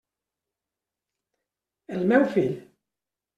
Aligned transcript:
El 1.99 2.07
meu 2.13 2.27
fill. 2.33 2.57